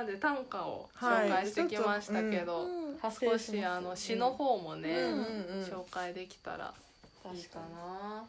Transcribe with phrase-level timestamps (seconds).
[0.00, 2.90] まで短歌を紹介してきましたけど、うん。
[3.00, 5.24] 少しあの詩の方もね、うんうんうん。
[5.64, 6.72] 紹介できたら
[7.32, 8.24] いいかな。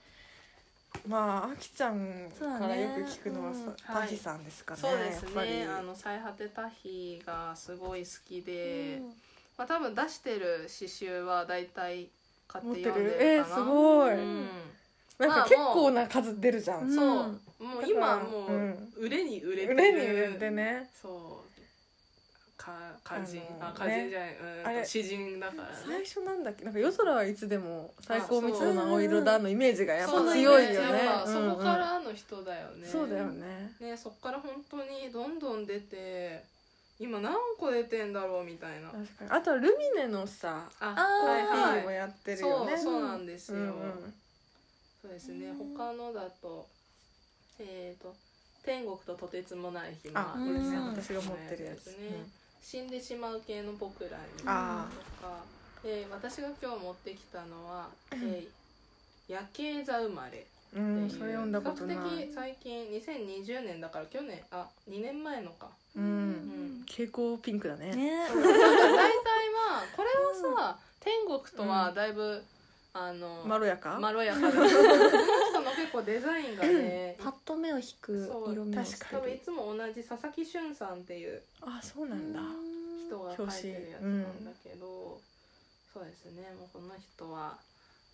[1.08, 5.66] まああきちゃんからよく聞くのはそうだねさタヒさんですかねそうですね。
[5.66, 9.08] あの最果てタヒがすごい好きで、うん。
[9.58, 12.10] まあ多分出してる詩集はだいたい
[12.48, 13.44] 買ってて読んでるえー、る。
[13.46, 13.56] かな。
[13.56, 14.48] すごい、うん。
[15.18, 17.06] なんか結構な数出るじゃん、うんそう、
[17.64, 18.94] もうだ今もううん。
[18.98, 19.74] 売れに売れてる。
[19.74, 20.90] 売れに売れてね。
[21.00, 21.51] そう。
[22.62, 22.72] か
[23.04, 24.86] 歌人あのあ歌人じゃない、うんあれ。
[24.86, 25.70] 詩人だからね。
[25.88, 26.64] 最初なんだっけ？
[26.64, 31.06] なんか夜空はいつでも最高密度あの青色だのイメージがやっぱ強いよね。
[31.06, 31.52] やっぱうんうん。
[31.52, 32.88] そこからの人だよね。
[32.88, 33.74] そうだよね。
[33.80, 36.44] ねそっから本当にどんどん出て
[37.00, 38.90] 今何個出てんだろうみたいな。
[38.90, 39.30] 確かに。
[39.32, 41.84] あとはルミネのさあはいはい。
[41.84, 43.58] もやってるそうよねそうなんですよ。
[43.58, 44.14] うんうん。
[45.02, 45.48] そうですね。
[45.48, 45.76] うん。
[45.76, 46.68] 他のだと
[47.60, 48.16] えっ、と
[48.64, 50.88] 天国ととてつもない暇あ、うんこれねうん。
[50.90, 51.86] 私が持ってるやつ。
[51.86, 52.26] ですね、
[52.62, 54.88] 死んでしまう系の僕らにとあ
[55.22, 55.44] か、
[55.84, 56.12] えー。
[56.14, 58.48] 私が今日持ってきたのは「えー
[59.28, 60.46] 夜景座生まれ」
[60.76, 61.20] うん、うん、っていう。
[61.20, 61.98] それ読んだことない。
[61.98, 65.70] 比較的最近2020年だから去年あ2年前のか。
[65.96, 66.82] ううん。
[66.82, 67.96] ん蛍光ピンクだね。
[67.96, 68.28] ね。
[68.28, 72.44] 大体まあこれはさ、天国とはだいぶ、
[72.94, 74.40] あのまろやか、まろやか
[75.62, 82.40] の結構デザインがねパッと目を引く色味を確か多分いつも同じ佐々木俊さんっていうあそうなんだ。
[83.08, 85.20] 人が描いてるやつなんだけど、
[85.94, 86.44] そうですね。
[86.58, 87.58] もうこの人は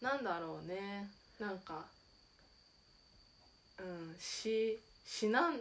[0.02, 1.08] なんだろうね。
[1.40, 1.86] なんか
[3.80, 5.60] うん詩詩なん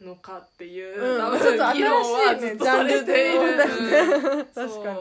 [0.00, 1.20] のかっていう、うん。
[1.20, 4.44] 多分ちょっと議論は新しいねずっとされている、ジャンルでうん。
[4.46, 4.98] 確かに。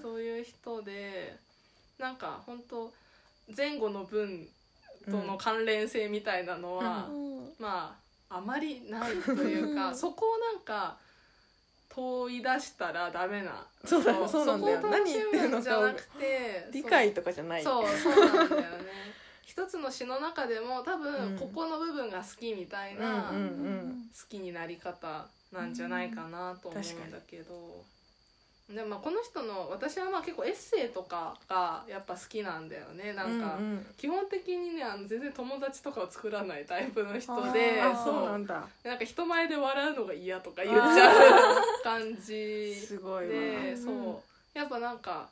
[0.00, 1.36] そういう人で
[1.98, 2.90] なんか本当
[3.54, 4.48] 前後の文
[5.04, 7.52] との関連性みたいなのは、うん。
[7.58, 7.96] ま
[8.30, 10.96] ああまりないというかそこをなんか
[11.90, 17.62] 問い出したらダメなそうだそうなんだよそこを楽し何言ってるのむんじゃなかくて理解とかじゃない。
[17.62, 18.68] そうそうなんだよね。
[19.44, 21.02] 一つの詩の中でも多うん。
[21.02, 27.84] 分ここの部分が好きみたいな、好うんきになり方なんじゃないかなと思うんだけど、
[28.70, 33.12] でもまあこの人の私はまあ結構エッセイとかがやっぱ好きなんだよね。
[33.12, 33.86] なんか、うんうん。
[33.98, 38.66] 基本的にねあの全然友達とかを作らないタイプの人あでそうなんだ。
[38.82, 43.30] だなんか人前で笑うのが嫌とか言っちゃう感じすごいわ。
[43.30, 44.22] でうんそ
[44.54, 44.58] う。
[44.58, 45.28] やっぱなんか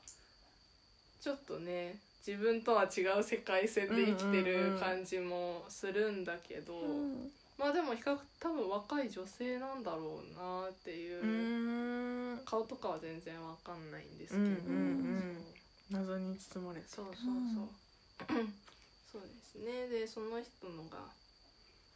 [1.20, 15.36] ちょっとね自分とは違う世界線で生きてる感じもするんだけど、うんまあでも比較多分若い女性なんだろうなっていう顔とかは全然わかんないんですけど、うんうんうん
[15.90, 16.86] 謎に包まれて。
[16.88, 17.14] そうそう
[17.52, 17.68] そう、
[19.10, 19.88] そうですね。
[19.88, 20.98] でその人のが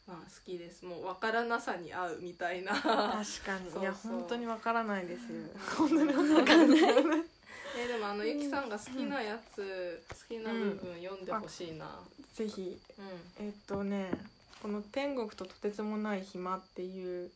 [0.07, 0.85] まあ好きです。
[0.85, 2.73] もう分からなさに合うみたいな。
[2.75, 3.71] 確かに。
[3.71, 5.47] そういや本当にわからないですよ。
[5.79, 6.81] 本当に分かんない。
[7.79, 12.01] えでもあのゆきさんが好きなやつ、好きな部分読んでほしいな。
[12.35, 12.77] ぜひ。
[12.99, 13.47] うん。
[13.47, 14.11] えっとね
[14.65, 17.31] この「天国ととてつもない暇」っていう、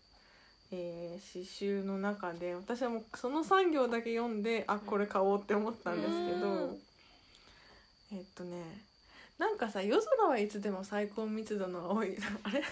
[0.72, 6.83] えー詩集の中で私はもうその3行だけ読んであこれ買おうって思ったんですけど、うん。
[8.15, 8.62] えっとね
[9.37, 12.17] なんかさ夜空はいつでも最高密度の青い。
[12.44, 12.65] あれ？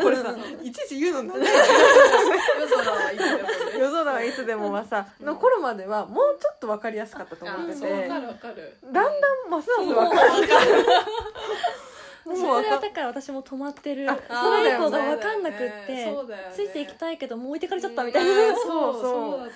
[0.00, 3.48] これさいちいち言うの 夜空はいつでもね。
[3.76, 8.08] 夜空はいつでもはさの頃まではもうちょっと分かりやすかったと思ってて。
[8.08, 10.46] だんだんますます分かる
[12.24, 14.10] もう分かだから私も止まってる。
[14.10, 16.14] あそれ以降が分かんなくって
[16.54, 18.30] ついていきたいけどもう置いてかれちゃったみたいな。
[18.30, 18.56] うん。
[18.56, 19.50] そうそ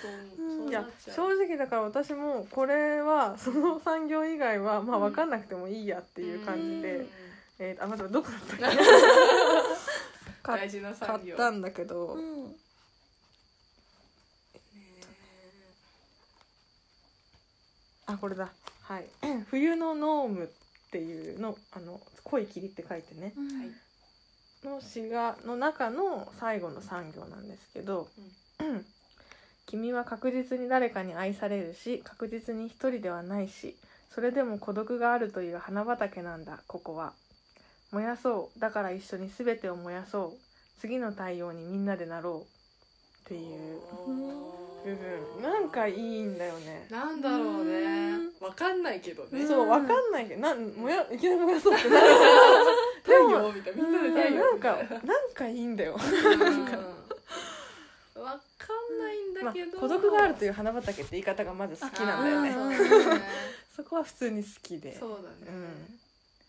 [0.67, 7.09] ういや正直だから私もこれはその産業以外はまあ分かんなくてもいいやっていう感じで、うん。
[7.61, 8.77] えー、あ待ってどこだったっけ？
[10.43, 11.35] 買 大事な買産業。
[11.35, 12.57] ったんだけど、うん。
[18.07, 18.51] あこれだ。
[18.83, 19.05] はい
[19.51, 20.51] 「冬のノーム」
[20.89, 23.35] っていうのあの濃い霧って書いてね。
[23.37, 23.61] うん。
[23.61, 23.71] はい。
[24.65, 28.09] の詩がの中の最後の産行なんですけど
[29.67, 33.77] 「君は確実に誰かに愛されるし確実に一人ではないし
[34.11, 37.13] それでも孤独があるという花畑なんだここは。
[37.91, 38.61] 燃やそう。
[38.61, 40.39] だから一緒に全てを燃やそう。
[40.81, 42.53] 次の太陽にみんなでなろう」
[43.29, 43.41] っていう
[44.85, 46.87] 部分なんかいいんだよね。
[46.91, 48.17] なんだろうね。
[48.41, 49.47] わかんないけどね。
[49.47, 52.07] そうわかんないけどなん燃やいきなり燃やそうってなる。
[53.05, 55.99] 太陽みたいなみんなで太陽なんかなんかいいんだよ、う
[58.21, 58.23] ん。
[58.23, 62.79] わかんないんまあだけど、孤独があるという花畑って言い方がまず好きなんだよね。
[63.77, 64.99] そこは普通に好きで。
[64.99, 66.01] そうだね、うん。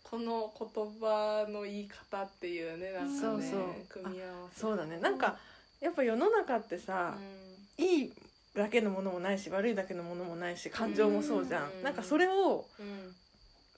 [0.02, 0.68] この言
[0.98, 3.74] 葉の言い方っていうねなんかねそうそう。
[4.02, 4.60] 組み合わせ。
[4.60, 4.98] そうだね。
[4.98, 5.38] なんか
[5.80, 7.82] やっぱ世の中ってうさ、ん。
[7.82, 8.12] いい
[8.54, 11.82] だけのものもないし悪いだけのものもないし感情もそうじゃん、うん。
[11.82, 13.14] なんかそれをうん。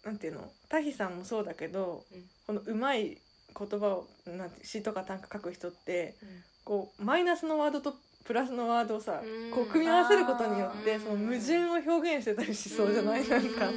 [0.05, 2.25] なんていうのタヒさんもそうだけど、うん。
[2.47, 3.19] このうまい
[3.57, 6.29] 言葉をなんて詩とか短歌書く人ってうん。
[6.65, 7.95] こうマイナスのワードと
[8.25, 9.51] プラスのワードをさ、うん。
[9.53, 11.01] こう組み合わせることによってうん。
[11.01, 13.29] その矛盾を表現してたりしそうじゃない、うん。
[13.29, 13.77] なんかうん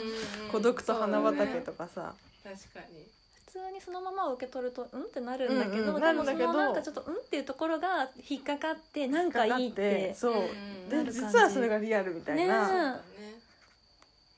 [0.52, 3.06] 孤独と花畑ねとかさ、確かに。
[3.06, 3.25] 普
[3.56, 13.00] 通にそのまま受け取るとうんってなるんだけど、うんうんでもそなるんだけどのなんかちょっとうんっていうところが引っかかってなんかいいってそう、うんで実はそれがリアルみたいな、ねそうだね。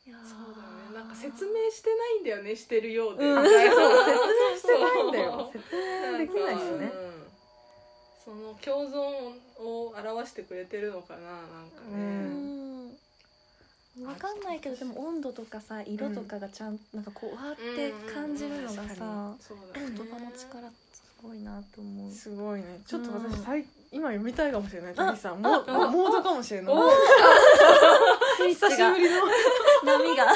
[0.06, 1.00] いやーそうだね。
[1.00, 3.44] なんか説明してないんだよねしてるようで、うん。
[3.44, 3.70] 説明
[4.56, 5.50] してないんだよ。
[5.52, 6.92] 説明できないしね。
[8.24, 12.67] その共存を表してくれてるのかななんかうね、
[14.00, 18.82] うんわかんないけどでも温度とかさ色とかがちゃんなんかこうわーって感じるのがうんうん。
[18.82, 19.36] うんさ
[19.74, 24.92] 言葉の力すごいなと思うすごいねちょっとうん私最今読みたいかもしれない。
[24.92, 25.42] あタキさん。
[25.42, 25.88] もうあ。
[25.90, 26.76] モードかもしれない。
[26.76, 26.90] お
[28.46, 29.22] 久しぶりの。
[29.86, 30.34] 波が。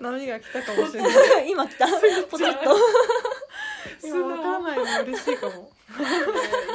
[0.00, 1.50] 波が来たかもしれない。
[1.50, 1.86] 今来た。
[2.28, 2.76] ポチッと。
[4.02, 5.70] 今わからないの嬉しいかも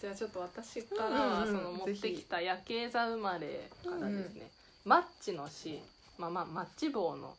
[0.00, 4.50] じゃあちょっと私から、うんうんその持ってきた夜景座生まれからですね、
[4.84, 5.78] マッチの詩
[6.18, 7.34] まあまあマッチ棒の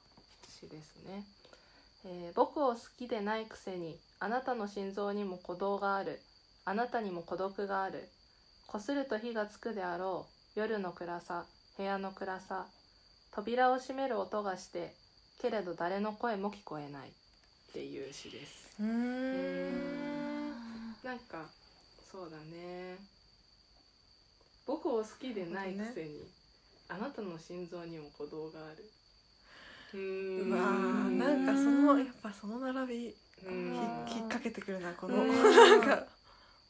[0.48, 1.24] 詩ですね、
[2.06, 6.19] えー僕を好きでないくせにあなたの心臓にも鼓動がある。
[6.63, 8.08] あなたにも孤独がある。
[8.68, 10.60] こすると火がつくであろう。
[10.60, 12.68] 夜の暗さ部屋の暗さ。
[13.31, 14.94] 扉を閉める音がして
[15.42, 17.10] けれど誰の声も聞こえない。
[17.10, 17.12] っ
[17.74, 18.75] ていう詩です。
[18.80, 20.12] うーん。
[21.04, 21.46] なんか
[22.12, 22.98] そうだね。
[24.68, 26.28] 僕を好きでないくせに、
[26.90, 28.84] あなたの心臓にも鼓動がある。
[29.94, 33.16] うーうわーなんかそのやっぱその並び引っ
[34.24, 35.30] 掛けてくるなこのうん。
[35.30, 36.06] なんか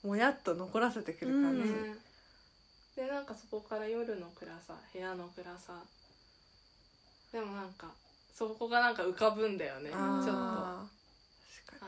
[0.04, 1.96] もやっと残らせてくる感じ、ね
[2.96, 5.74] でなんかそこから夜の暗さ部屋の暗さ。
[7.32, 7.88] でもなんか
[8.34, 10.02] そこがなんか浮かぶんだよねちょっと。
[10.34, 10.86] あ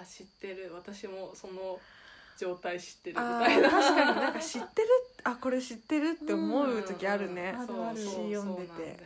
[0.05, 0.71] 知ってる。
[0.73, 1.79] 私もその
[2.37, 3.67] 状態知ってるみあたいな。
[3.69, 4.87] ー確かになんか知ってる
[5.23, 7.63] あこれ知ってるって思う時あるね、うん。
[7.63, 8.03] うそう読んで
[8.39, 8.97] そうなんだよね。
[8.97, 9.03] て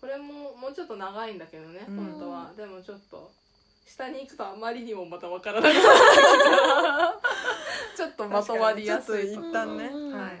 [0.00, 1.96] これももうちょっと長いんだけどね、うん。
[1.96, 2.52] 本当は。
[2.56, 3.30] でもちょっと
[3.86, 7.20] 下に行くとあまりにもまたわからなくなっ
[7.96, 10.22] ちょっとまとまりやすい一旦ね、うんはい。
[10.22, 10.40] はいはい。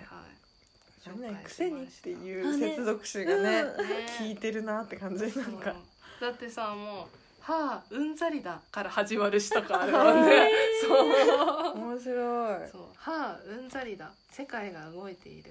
[1.34, 3.88] ねくせにっていう接続詞がねうん。
[3.88, 4.06] ね。
[4.20, 5.74] 聞いてるなって感じなんか
[6.20, 7.06] だってさもう
[7.42, 10.48] 「はあうんざりだ」から始まる詩とかあるもんね
[10.80, 11.78] そう。
[11.78, 12.68] 面白い。
[12.70, 14.10] そう「はあうんざりだ。
[14.30, 15.50] 世界が動いている」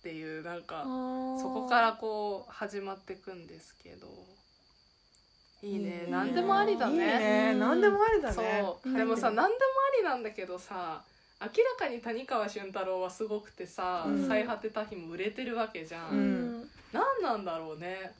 [0.00, 4.06] っていうなんかそそこからこう始まっていくんですけど。
[5.62, 6.06] いいね。
[6.10, 7.54] 何でもありだいいね。
[7.54, 8.34] 何でもありだね。
[8.34, 8.92] そう。
[8.92, 11.02] でもさ何でもありなんだけどさ
[11.40, 14.28] 明らかに谷川俊太郎はすごくてさ「うん。
[14.28, 18.12] 最果てた日」も売れてるわけじゃん、ううんん何なんだろうね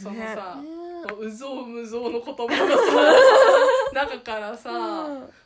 [0.00, 0.76] そのさ、ね。
[1.14, 4.70] うぞうむぞうの言葉のさ 中からさ、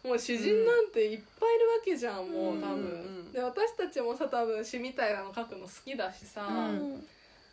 [0.02, 2.84] もう詩人なんていっぱいいるわけじゃん、もう多分、うんうんう
[3.28, 3.32] ん。
[3.32, 7.06] で私たちもさ多分詩みたいなの書くの好きだしさ、うん。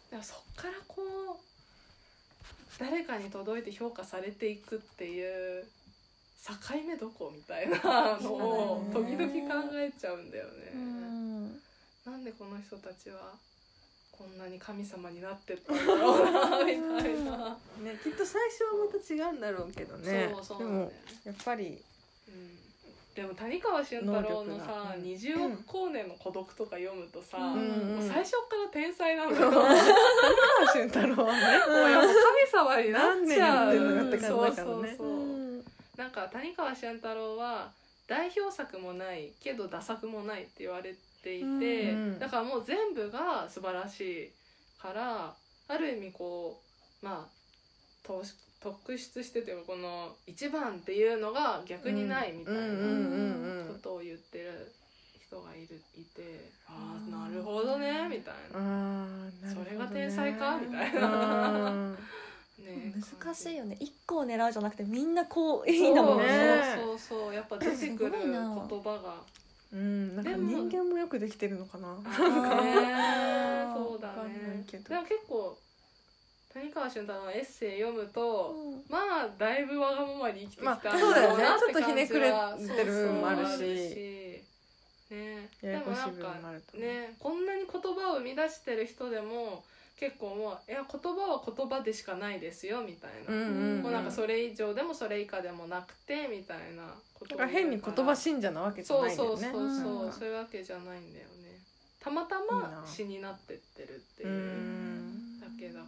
[0.10, 1.48] でもそっからこう
[2.80, 5.68] 誰かに届いて評価されていくっていう
[6.46, 6.54] 境
[6.88, 9.28] 目どこみたいなのを時々
[9.64, 10.72] 考えちゃうんだよね。
[10.74, 11.62] うん。
[12.06, 13.34] なんでこの人たちは
[14.18, 17.58] こんなに神様になってったんだろうなみたいな。
[17.84, 20.28] ねきっと最初はまた違うんだろうけどね。
[20.28, 20.60] でそうそう。
[20.60, 20.92] なんだよも
[21.26, 21.84] やっぱり
[22.28, 22.58] うん。
[23.14, 28.08] でも谷川俊太郎のさが「二十億光年の孤独」とか読むとさ、うん。
[28.08, 29.52] 最初から天才なんだよ。
[29.52, 31.42] 谷川俊太郎はね。
[31.42, 34.10] やっぱ神様になっちゃう。
[34.10, 34.18] ね。
[34.20, 35.08] そうそうそう。
[35.08, 35.38] うん
[35.98, 37.72] なんか谷川俊太郎は
[38.08, 41.00] 代表作もないけどダ作もないって言われて
[41.36, 44.32] いて、うんだからもう全部が素晴らしい
[44.82, 45.34] から
[45.68, 46.62] ある意味こ
[47.02, 48.34] うまあ突
[48.64, 53.74] 突出してというかこの一番っていうのが逆にないみたいなうんうんうんうん。
[53.74, 54.74] ことを言ってる
[55.28, 59.54] 人がいるいて、ああなるほどねみたいあな、ね。
[59.54, 61.96] それが天才かみたいな。
[62.58, 63.78] ね、難しいよね。
[63.80, 66.76] 一個を狙うじゃなくてみんなこういいんだもんね。
[66.76, 67.34] そうそうそう。
[67.34, 69.22] やっぱ出てくる言な葉が
[69.74, 70.50] うんなんかでも。
[70.50, 71.98] 人間もよくできてるのかな？
[72.04, 74.66] そうだね。
[74.72, 75.58] でも結構
[76.54, 78.84] 谷川俊太郎のエッセイ読むと、うん。
[78.90, 81.44] まあだいぶわがままに生きてきたそうだよね。
[81.60, 84.44] ちょっとひねくれてる部分もあるし。
[85.10, 86.36] ねでもなんか
[86.74, 89.64] ねこんなに言葉を生み出してる人でも
[90.00, 96.84] 結構もういや言葉は言葉でしかないですよみたいな、うんうんもうなんかそれ以上でもそれ以下でもなくてみたいな
[97.16, 99.42] ことだから変に言葉信者なわけじゃないんだよね。
[99.42, 100.14] そうそうそうそう、うん。
[100.14, 101.58] そういうわけじゃないんだよね。
[102.00, 105.82] たまたまな詩になってってるってういうんだけだから。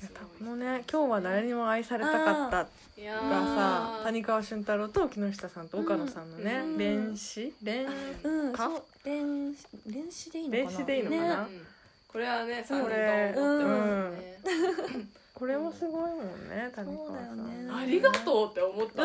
[0.00, 7.92] いやすごいこのね今日は誰にも愛されたかったがさ谷川俊太郎と木下さんと岡野さんのねうん練習練か
[8.24, 9.52] うんそう練
[9.86, 10.70] 練習でいいのかな？
[10.70, 11.36] 練習でいいのかな？
[11.44, 11.50] ね。
[11.50, 11.66] うん
[12.10, 17.64] これはねそう3人とも思ってますね、これもすごいもんね谷川さそうだよね。
[17.66, 17.74] ん。
[17.76, 19.02] ありがとうって思った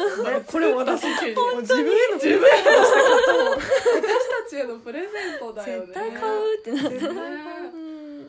[0.51, 2.43] これ私自分への自分への私
[4.43, 5.85] たちへのプレゼントだよね。
[5.87, 7.77] 絶対買うってなって絶対う。
[7.77, 8.21] ん。
[8.21, 8.23] い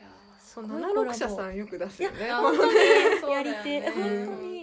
[0.00, 0.06] や
[0.42, 2.26] そうすごい76社さんよく出すよね。
[2.26, 2.40] や
[3.42, 3.60] り よね。
[3.64, 4.26] 手本うん。
[4.26, 4.53] 当に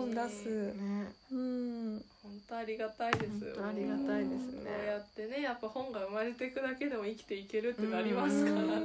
[0.00, 1.12] 本出すね。
[1.30, 4.64] うん本当ありがたいですよ本当ありがたいですね。
[4.64, 8.60] こうやってねやっぱ本が生まれていくだけでも生きていけるってなりますからね。
[8.62, 8.72] うん。
[8.72, 8.84] 本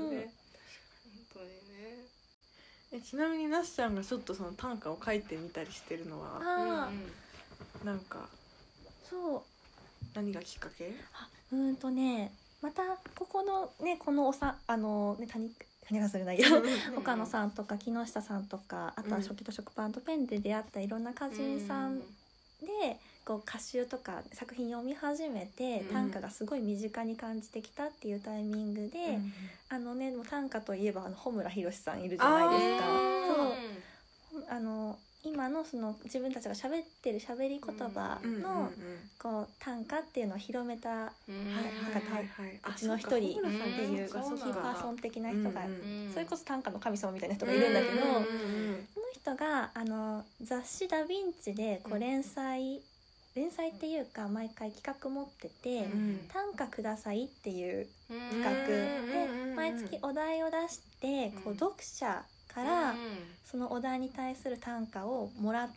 [1.34, 2.05] 当にね。
[2.93, 6.89] えちなみになしちゃんがちょっとその短歌を書いてみたりしてるのはあ
[7.82, 8.29] あなんか
[9.10, 9.41] そう。
[10.13, 10.93] 何がきっかけ？
[11.51, 12.84] うーんとねまた
[13.15, 15.50] ここのねこのおさあのね谷
[15.87, 16.47] 谷川さんじゃないよ
[16.91, 16.97] うん。
[16.97, 22.05] 岡野さんとか木下さんとかあとは初期と食パンとペンで出会ったいろんな歌人さんで
[23.25, 25.87] こう歌集とか作品読み始めてうん。
[25.93, 29.19] 短歌がすごい身近に感じてきたっていうタイミングで、
[29.69, 32.87] あのねもう短歌といえばあの穂村弘さんいるじゃないですか。
[34.33, 34.45] そう。
[34.49, 38.69] あの今のその自分たちが喋ってる喋り言葉の
[39.17, 41.13] こう短歌っていうのを広めたうんはいはい
[42.03, 42.27] はい。
[42.27, 45.61] はいうちの一人あっていうキーパーソン的な人が、
[46.13, 48.25] それこそ短歌の神様みたいな人がいるんだけど、その
[49.13, 52.81] 人があの雑誌「ダ・ヴィンチ」でこううん連載、
[53.35, 56.19] 連載っていうか毎回企画持ってて「うん。
[56.27, 58.49] 短歌ください」っていう企企画。
[58.49, 59.07] うん。
[59.07, 61.57] で毎月お題を出してこううん。
[61.57, 62.95] 読者から
[63.43, 65.74] そのお題に対する短歌をもらって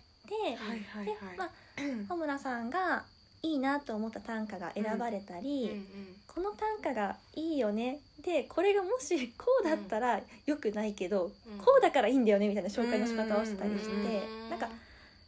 [0.57, 1.37] はいはいではい。
[1.37, 1.51] まあ
[2.09, 3.05] 穂村さんが
[3.43, 5.85] いいなと思った短歌が選ばれたり、
[6.27, 8.01] この短歌がいいよね。
[8.25, 11.59] でこれがもしこうだったらよくないけど、うん。
[11.59, 14.69] こうだからいいんだよねみたいな紹介の仕方をしたりして、うんなんか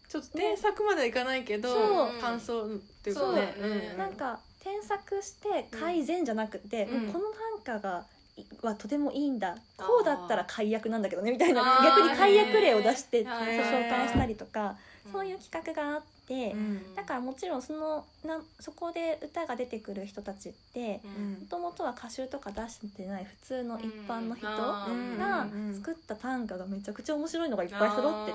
[0.09, 2.21] ちょっと添削まではいかないけどそう。
[2.21, 2.69] 感想っ
[3.03, 3.35] ていうかそう。
[3.37, 7.27] ねなんか添削して改善じゃなくて、この
[7.63, 8.18] 短歌がい
[8.63, 9.57] はとてもいいんだ。
[9.77, 14.77] こうだったら解約なんだけどねみたいな逆に解約例を出して紹介したりとか
[15.13, 16.95] そういう企画があって、うん。
[16.95, 21.01] だからもちろんそのなそこで歌が出てくる人たちって
[21.41, 28.33] もともとは歌集とか出してない普通の一般の人がうん作った短歌がめちゃくちゃ面白いのがいっぱい揃って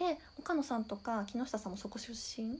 [0.00, 2.58] てで岡野さんとか木下さんもそこ出身？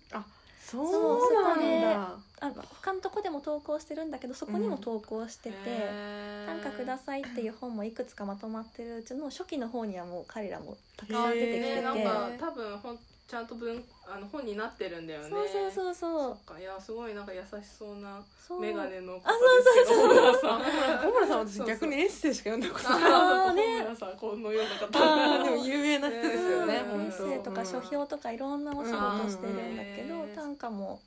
[0.64, 2.16] そうなんだ。
[2.40, 5.56] あの他のとこでも投稿してるんだけどそこにも投稿してて
[6.46, 15.28] 「短歌ください」っていう本もいくつかまとまってるうちの初期の方にはもう彼らもたくさん出てきてて、ねなんか多分ほんちゃんと文あの本になってるんだよね。
[15.30, 16.60] そうそうそうそそうっか。
[16.60, 17.44] いやすごいなんか優し
[17.78, 18.20] そうな
[18.60, 20.34] メガネのあそうそうそう。
[20.34, 20.60] そう
[21.02, 23.02] 小村さんは私逆にエッセイしか読んだことない。
[23.02, 25.44] 小村さんこのような方。
[25.44, 26.84] でも有名な人ですよね。
[26.92, 27.00] うん。
[27.02, 30.28] エッセイとか書評とかいろんなお仕事してるんだけど、うん。
[30.34, 31.00] 短歌も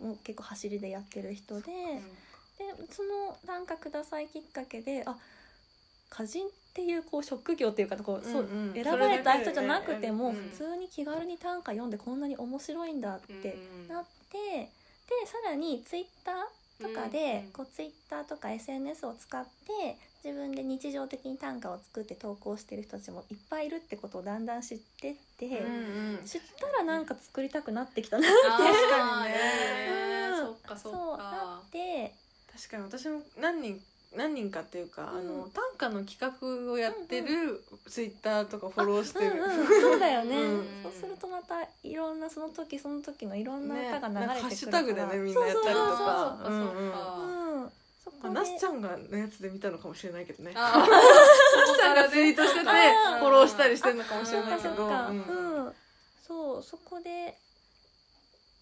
[0.00, 5.16] もう結構走りでやってる人で、でその「短歌ください」きっかけであ
[6.10, 8.68] 歌人っていうこう職業っていうかこう、そううん。
[8.68, 13.56] うん選ばれた人じゃなくてもうん普通に気軽に短歌読んでこんなに面白いんだって
[13.88, 14.68] なってで
[15.26, 16.34] さらにツイッター
[16.82, 26.26] とかで、うんこうツイッターとか SNS を使って自分で日常的に短歌を作って投稿してる人たちもいっぱいいるってことをだんだん知ってって、うんうん。
[26.26, 29.32] 知ったらなんか作りたくなってきたな確かに。
[29.32, 29.38] ね
[30.30, 30.46] うん。
[30.46, 32.14] そっかそっそうなかって。
[32.52, 33.80] 確かに私も何人
[34.16, 35.18] 何人かっていうか、うん。
[35.18, 40.66] あの短歌の企画をやってるツイッターとかフォローしてる、うんうん、そうだよね、うん。
[40.82, 47.72] そうするとまたいろんなその時その時のいろんなね歌が流れてくるから、ハッシュタグでねみんなやったりとそうそうかそう
[48.04, 48.28] そこで。
[48.28, 50.52] まあ、なすちゃんがのやつで見たのかもしれないけどね。
[50.52, 52.66] ちゃんがツイートしてて
[53.20, 54.88] フォローしたりしてるのかもしれないけど。
[56.26, 57.36] そうそこで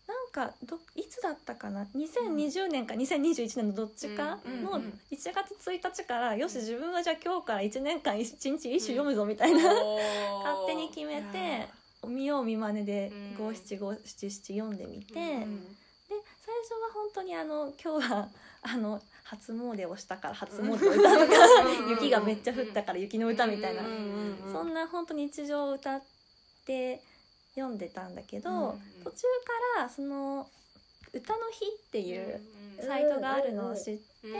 [0.07, 4.39] なんかどいつだったかな？2020年か2021年のどっちか？
[4.45, 4.75] のうんうん。
[4.75, 9.75] うん1月1日からよし自分はじゃあ今日から1年間1日一首読むぞみたいな、勝
[10.67, 11.67] 手に決めいてや
[12.07, 13.47] 見よう見まねでうん。
[13.47, 15.77] 五七五七七読んでみて、うん
[16.09, 18.29] で最初は本当にあの今日は
[18.63, 21.03] あの初詣をしたから初詣の歌とか
[21.85, 21.91] うん。
[21.91, 24.53] 雪がめっちゃ降ったから雪の歌みたいな、うんうんうん。
[24.53, 26.03] そんな本当に日常を歌っ
[26.65, 27.01] て
[27.57, 29.17] 読んでたんだけど、うん途中
[29.77, 30.49] からその
[31.13, 32.41] 歌の日っていう
[32.81, 34.33] うんサイトがあるのを知って、うん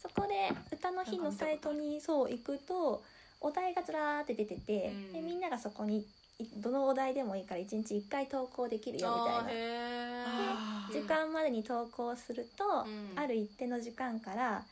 [0.00, 3.02] そこで歌の日のサイトにそう行くと
[3.40, 5.12] お題がずらーって出てて、うん。
[5.12, 6.06] でみんながそこに
[6.38, 10.88] いどのお題でもいいから1日1回投稿できるよみたいな。
[10.92, 13.18] 時間までに投稿すると、うん。
[13.18, 14.64] ある一定の時間から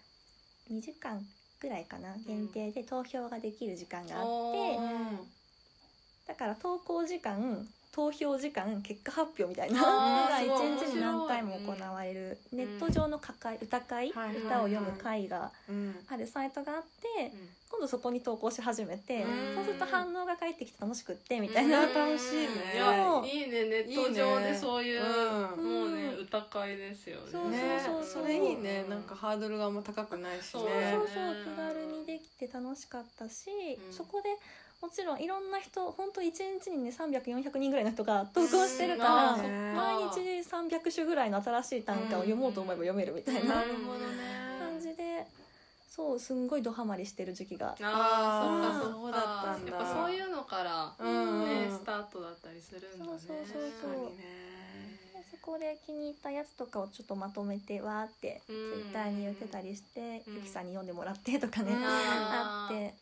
[0.70, 1.20] 2時間
[1.60, 4.78] ぐらいかな限定で投票ができる時間があって、
[6.26, 9.86] だから投稿時間投票時間結果発表みたいなの
[10.28, 12.38] が一日に何回も行われる。
[12.50, 16.04] ネット上の会歌会、はいはいはい歌を読む会がうん。
[16.08, 17.48] あるサイトがあってうん。
[17.70, 19.54] 今度そこに投稿し始めてうん。
[19.54, 21.70] そうすると反応が返ってきて楽しくってみたいうん。
[21.70, 21.82] な。
[21.86, 22.74] 楽しいね。
[22.74, 25.64] いやいいねネット上でそういううん。
[25.64, 27.30] もうねうん歌会ですよね。
[27.30, 28.22] そうねそうそう。
[28.22, 28.86] それいいね。
[28.88, 31.44] なんかハードルがあんま高くないしそうねそうそう。
[31.44, 33.50] 気軽にできて楽しかったし、
[33.86, 33.92] うん。
[33.92, 34.30] そこで
[34.84, 44.04] もちろんいろんな人本当一日にね300400人ぐらいの人が投稿してるから、毎日300首ぐらいの新しい短歌を読もうと思えば読めるみたいななるほどね。
[44.60, 45.26] 感じで
[45.88, 47.68] そうすんごいドハマりしてる時期が。
[47.68, 49.72] ああそっかそうだったんだ。
[49.72, 53.12] やっぱそういうのからうんねスタートだったりするんだね。
[53.12, 53.62] そうそうそう。
[53.80, 54.24] 確かにね。
[55.14, 58.54] でそこで気に入ったやつとかをちょっとまとめてわーってツイ
[58.90, 60.34] ッターに言ってたりして、うん。
[60.34, 61.80] ゆきさんに読んでもらってとかね、うん。
[61.82, 62.94] あって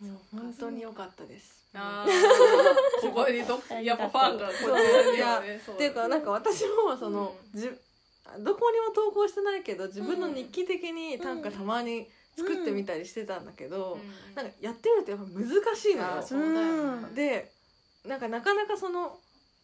[0.00, 1.66] もう本当に良かったです。
[1.74, 3.08] あー。
[3.08, 7.70] ここにどやっぱファンがこっちにいやっていうかなんか私もその、うじ
[8.40, 14.34] どこにも投稿してないけど自分の日記的に短歌たまに作ってみたりしてたんだけど、うん。
[14.34, 16.08] なんかやってみるとやっぱ難しいのよ。
[16.08, 16.22] あー。
[16.22, 17.50] そうだよねで
[18.04, 19.18] なんかなかなかその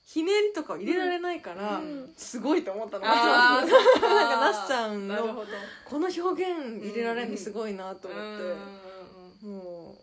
[0.05, 2.13] ひねりとかを入れられないから、うん。
[2.17, 3.05] すごいと思ったの。
[3.07, 3.67] あー。
[4.01, 5.15] なんかなしちゃんの。
[5.15, 5.47] なるほど。
[5.85, 10.02] この表現入れられるのすごいなと思って、もう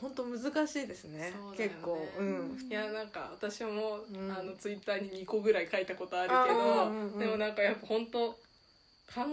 [0.00, 1.30] 本当難しいですね。
[1.30, 1.32] ね。
[1.56, 2.06] 結構。
[2.18, 2.58] うん。
[2.68, 4.30] いやなんか私も、うん。
[4.30, 8.38] あのツイッターに2個ぐらい書いたことあるけあど、ーうんうんでもなんかやっぱ本当考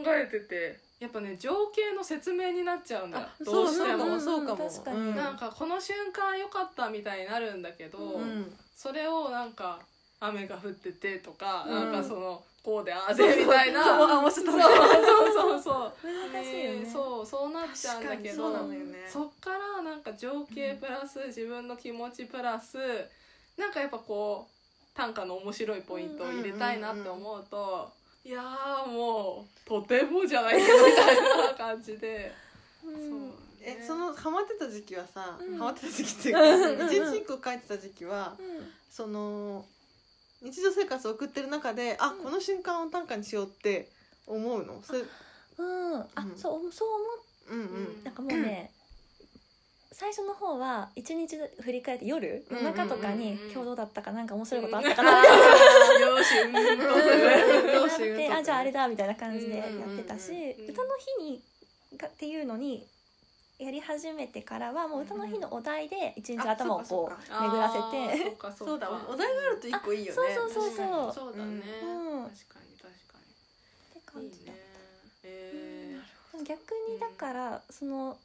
[0.08, 3.20] えててやっぱね情景の説明になっちゃうんだ。
[3.20, 4.20] あどうしても。
[4.20, 4.86] そうかもそうかも。
[4.86, 4.98] 確かに。
[4.98, 5.16] うん。
[5.16, 8.54] なんかこの瞬間良かったみたいになるんだけど、うん。
[8.76, 9.80] それをなんか
[10.28, 11.92] 雨が降っててとか、うん。
[11.92, 13.84] なんかそのこうでああでみたいな。
[13.84, 15.94] そうそうそうそうそう。
[16.34, 19.08] 難しいよね、ねそうそうなっちゃうんだけどそだよね。
[19.08, 22.78] そっからなんか情景プラス自分の気持ちプラス
[23.58, 27.92] なんかやっぱこう短歌の面白いポイントを入れたいなって思うと、
[28.24, 31.16] いやーもうとてもじゃないみたい
[31.48, 32.32] な感じで、
[32.86, 32.94] うん。
[32.94, 35.58] そうえそのハマってた時期はさ、うん。
[35.58, 38.36] ハマってた時期っていうか 一日一個書いてた時期は
[38.90, 39.66] その
[40.44, 42.24] 日常生活を送ってる中であ、うん。
[42.24, 43.90] この瞬間を短歌にしようって
[44.28, 44.82] 思うの？
[44.84, 45.04] それう
[45.64, 46.38] ん、あ、うん。
[46.38, 47.08] そうそう思っ
[47.50, 47.66] うんうん。
[47.66, 48.72] うんなんかもうね
[49.96, 53.46] 最初の方は一日振り返って夜うん夜中とかにうんうん。
[53.46, 55.30] うん今日どうだったかなんか面白いことあったかなって
[58.32, 60.36] あじゃああれだみたいな感じでやうんうんうんってたしう
[60.68, 61.42] ん歌の日に
[61.98, 62.88] がっていうのに
[63.64, 67.80] やり始めてからはもう歌の日のお題で一日頭をこそう巡らせ
[68.20, 68.30] て。
[68.32, 70.36] っかそそうだお題があると一個いいよね。
[70.36, 71.14] そうそうそうそう。
[71.14, 72.24] そうだね、うん。
[72.24, 74.60] 確かに確かって感にいいじだね
[75.24, 75.98] え
[76.46, 78.18] 逆にだからその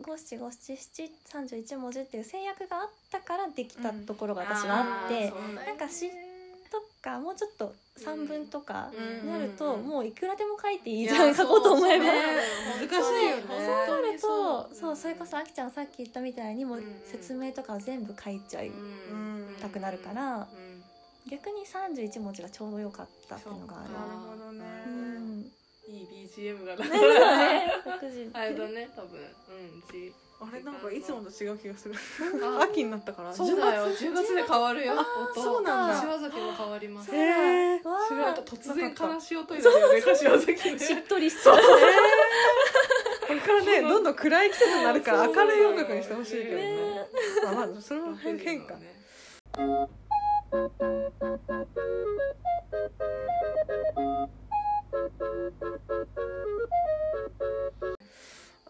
[0.00, 5.66] 五七五七七三十一文字っていう制約があったからできたところがー私はあって、うだよね。
[5.66, 9.86] なんか詩とかもうちょっと三文とかうんになると、うん。
[9.86, 12.04] もういくらでも書いていいじゃん書こうと思えば。
[12.04, 19.56] 難しいよねそう本当なるとにそうそれこそあきちゃんさっき言ったみたいにもううん説明とかを全部書いちゃいうん。
[19.60, 20.82] たくなるからうん。
[21.30, 23.92] 逆に31文字がちょうどよかったっていうのがある。
[23.92, 24.04] なる
[24.38, 24.64] ほどね。
[24.86, 25.50] うん。
[25.88, 28.88] いい BGM がなね6時あれだね。
[28.94, 31.94] 多分うんじあれなんかいつもと違う気がする。
[32.42, 33.32] あ秋になったから。
[33.32, 33.86] そうだよ。
[33.86, 35.42] 10月で変わるよ音。
[35.42, 35.94] そうなんだ。
[35.94, 37.14] 柏崎も変わります。
[37.14, 37.88] へー。
[37.88, 41.56] わあ知らなんか突然悲しい音になるよね柏崎ねしっとりしそう。
[41.56, 41.62] こ
[43.34, 46.76] れからねどんどん暗い季節になるから明るい音楽にしてほしいけどね。
[46.76, 47.06] ね。
[47.44, 48.94] まあまあそれは変変かね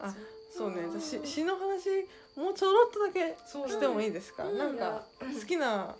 [0.00, 0.14] あ
[0.56, 0.76] そうね。
[0.90, 3.36] じゃあ詩詩の話もうちょろっとだけ
[3.68, 4.44] してもいいですか？
[4.44, 4.58] うん。
[4.58, 5.94] なんか好きな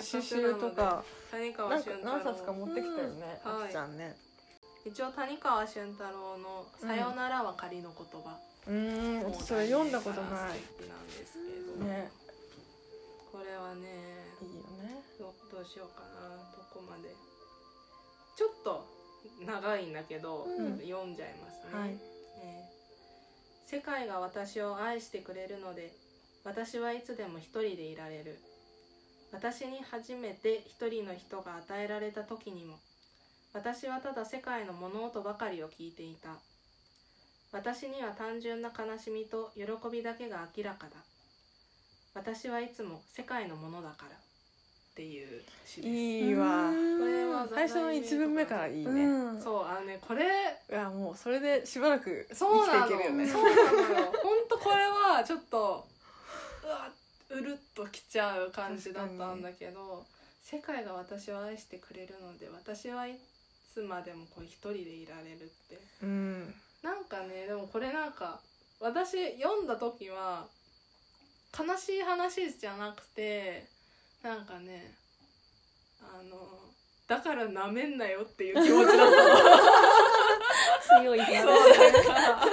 [0.00, 3.40] 詩集とか何冊か持ってきたよね。
[3.44, 3.64] うん。
[3.64, 4.16] あきちゃんね
[4.86, 9.34] 一応谷川俊太郎の「さよならは仮の言葉」うーん。
[9.34, 12.08] それ読んだことないなんですけど、ね。
[13.32, 13.88] これはね
[14.40, 15.02] いいよね。
[15.18, 16.36] どどうしようかな。
[16.52, 17.12] どこまで。
[18.36, 18.86] ちょっと
[19.44, 20.78] 長いんだけど、うん。
[20.78, 21.88] 読んじゃいますね、はい。
[21.88, 22.70] ね
[23.66, 25.92] 世界が私を愛してくれるので
[26.44, 28.38] 私はいつでも一人でいられる。
[29.32, 32.78] 私に初めて一人の人が与えられた時にも
[33.56, 36.28] 私はただ世界の物音ばかりを聞いていた。
[37.52, 40.96] 私には単純な悲しみと喜びだけが明らかだ。
[42.12, 44.14] 私はいつも世界のものだから。
[44.14, 44.18] っ
[44.94, 45.88] ていう詩です。
[45.88, 46.68] いいわ。
[46.68, 49.40] うんこれは最初の一文目からいいね、うん。
[49.40, 50.26] そうあのねこれ
[50.70, 53.26] いやもうそれでしばらく生きていけるよね。
[53.26, 54.12] そうなのよ。
[54.22, 55.86] 本当これはちょっと
[56.62, 56.90] うわ
[57.30, 60.04] うるっときちゃう感じだったんだけど
[60.42, 63.18] 世界が私を愛してくれるので私はい
[63.76, 65.78] つまでもこう一人でいられるって。
[66.02, 66.54] うん。
[66.82, 68.40] なんかねでもこれなんか
[68.80, 70.46] 私読んだ時は
[71.52, 73.66] 悲しい話じゃなくて
[74.22, 74.94] なんかね
[76.00, 76.38] あの
[77.06, 79.04] だからなめんなよっていう気持ちだった
[80.96, 81.02] の。
[81.02, 81.42] 強いね。
[81.42, 82.48] そうなんか。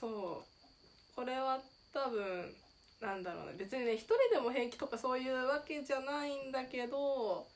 [0.00, 1.14] そう。
[1.14, 1.60] これは
[1.92, 2.52] 多分
[3.00, 3.52] なんだろうね。
[3.56, 7.46] 別にね一人でも平気とかそういうわけじゃないんだけど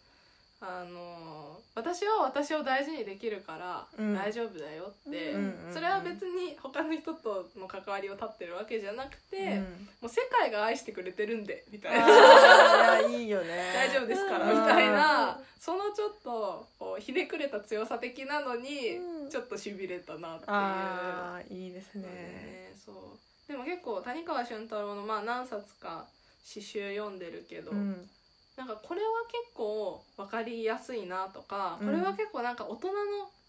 [0.64, 4.14] あの私は私を大事にできるからうん。
[4.14, 9.62] 大丈夫だよって、うんうんうんそれは別に他の人との関わりを断ってるわけじゃなくて、うん。
[10.02, 12.04] もう世界が愛してくれてるんでみたいな。
[12.04, 13.72] あーいやいいよね。
[13.74, 14.60] 大丈夫ですからうん。
[14.60, 15.40] みたいな。
[15.58, 19.30] そのちょっとこうひねくれた強さ的なのにうん。
[19.30, 20.50] ちょっとしびれたなっていう。
[20.50, 22.72] ああいいですねね。
[22.84, 23.50] そう。
[23.50, 26.06] でも結構谷川俊太郎のまあ何冊か
[26.44, 28.08] 詩集読んでるけど、うん
[28.56, 31.86] なんかこれは結構分かりやすいなとか、うん。
[31.88, 32.94] これは結構なんか大人の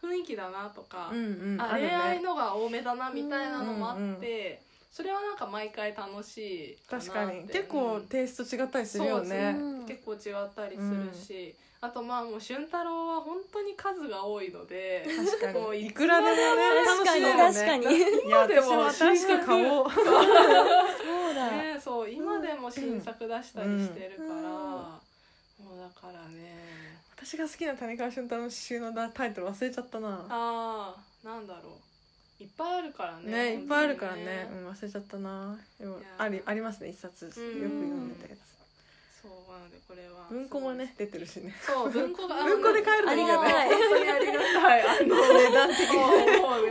[0.01, 1.89] 雰囲気だなとか、うんうんあるね。
[1.89, 4.19] 恋愛のが多めだなみたいなのもあって、うんうん
[4.93, 7.47] それはなんか毎回楽しいなって確かに。
[7.47, 9.55] 結構うんテイスト違ったりするよね。
[9.57, 15.03] うん結構違ったりするし、あとまあもう俊太郎は本当に数が多いので
[15.41, 16.45] 確かもういにいくらでもね
[16.85, 17.53] 楽しいよね。
[17.53, 17.85] 確かに。
[17.87, 19.87] いやでも私も新しく買おう
[21.51, 24.43] ね、そう今でも新作出したりしてるから、うん
[25.63, 26.99] もうだからね。
[27.15, 30.25] 私が好きな谷川俊太郎の詩集のタイトル忘れちゃったな。
[30.27, 31.79] あーなんだろ
[32.39, 32.43] う。
[32.43, 34.49] いっぱいあるからねねいっぱいあるからね。
[34.51, 35.57] うん忘れちゃったな。
[35.79, 38.52] でもありありますね一冊よく読んでたやつ
[39.23, 40.27] そうなのでこれは。
[40.27, 41.55] 文庫もね出てるしね。
[41.63, 44.81] そう文庫が文庫で買えるのいいよねありが本当にありがたい。
[44.83, 45.95] あの値段的に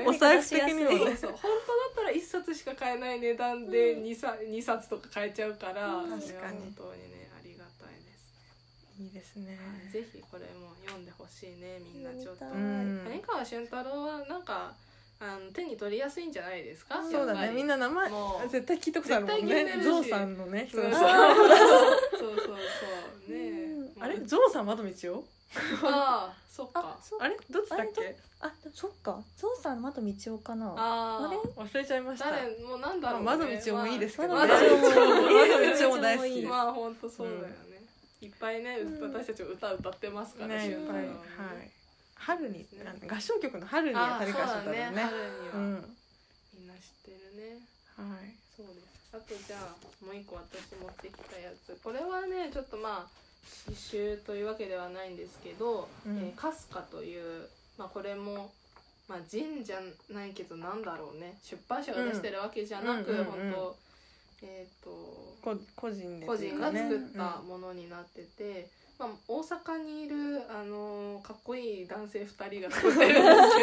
[0.06, 0.90] お財布的にも。
[0.90, 6.60] ね本当だったら一冊しか買えない値段で二冊二冊とか買えちゃうから、確かに。
[6.60, 9.56] 本当にねありがたいです、いいですね。
[9.56, 14.74] はいぜひこれも読んでほしいねみんなちょっと、谷川俊太郎はなんか
[15.24, 17.10] あの手に取りやすいんじゃないですか、うん。
[17.12, 17.52] そうだね。
[17.54, 18.48] みんなな名前もう。
[18.48, 19.80] 絶対聞いたことあるもんね。
[19.82, 21.08] ゾウさんのね人 そうそうそう。
[21.08, 22.52] そうそ
[23.32, 24.18] うねえあれ？
[24.20, 25.24] ゾウさん窓道を
[25.84, 26.80] ああそっか。
[26.80, 27.18] あそう。
[27.20, 27.36] あれ？
[27.50, 28.16] どっちだっけ？
[28.40, 29.22] あそっか。
[29.36, 30.74] ゾウさんまだ道夫かな。
[30.76, 31.30] ああ。
[31.30, 31.36] れ？
[31.36, 32.30] あ忘れちゃいました。
[32.30, 32.58] 誰？
[32.58, 34.48] もうなんだろう、窓道もいいですけどね。
[34.48, 36.48] 窓道も窓道も大好きです。
[36.48, 37.54] まあ本当そうだよね、
[38.20, 39.12] いっぱいね、うん。
[39.12, 40.66] 私たち歌歌ってますからね。
[40.66, 40.96] いっぱい。
[40.96, 41.06] はい
[42.22, 44.90] 春にそう合唱曲の春にあ谷川俊太郎ね。
[44.90, 45.02] ね。
[45.02, 45.96] 春には、うん。
[46.54, 47.58] みんな知ってるね。
[47.98, 48.34] はい。
[48.56, 49.10] そうです。
[49.12, 51.76] あとじゃあもう一個私持ってきたやつ。
[51.82, 53.22] これはねちょっとまあ
[53.68, 56.18] 詩集というわけではないんですけど「うん。
[56.18, 58.52] えーかすか」という、まあ、これも、
[59.08, 59.80] まあ、神じゃ
[60.10, 61.38] ないけどなんだろうね。
[61.42, 63.18] 出版社が出してるわけじゃなく、うん。
[63.18, 63.72] うんうん
[64.44, 64.90] えっ、と
[65.40, 68.68] こ個人で個人が作ったものになってて、
[69.06, 73.62] まあ、大阪にいる、あのーかっこいい男性2人が作ってるんですけ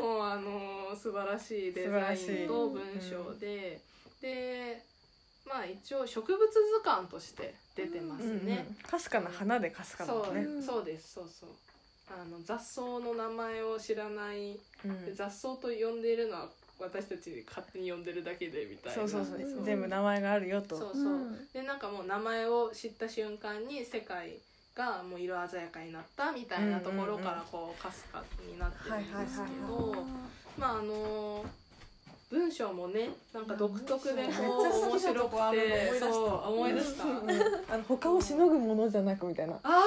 [0.00, 3.80] ど もう、あのー素晴らしいデザインと文章で、
[4.20, 4.84] で
[5.46, 8.66] まあ一応植物図鑑として出てますうんうんね。
[8.88, 10.40] かすかな花でかすかなそうのね。
[10.42, 11.50] うんそうですそうそう。
[12.12, 15.14] あの雑草の名前を知らないうん。
[15.14, 16.48] 雑草と呼んでいるのは
[16.80, 18.94] 私たち勝手に呼んでるだけでみたいな。
[18.94, 19.38] そうそうそう。
[19.38, 19.64] うん。
[19.64, 20.76] 全部名前があるよと。
[20.76, 21.48] そうそう、うん。
[21.52, 24.38] でなんかもう名前を知った瞬間に世界
[24.74, 29.94] がもう色鮮やかになったみたいなところからこうかすかになってるんですけはいど
[30.56, 31.44] まああの
[32.30, 37.04] 文章もねなんか独特でこうめっちゃ好面白くこあるてそう思い出した。
[37.04, 37.12] うん
[37.68, 39.58] あの他をしのぐものじゃなくみたいな。
[39.64, 39.84] あ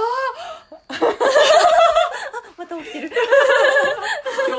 [2.57, 3.11] また起きてる。
[3.11, 3.11] あ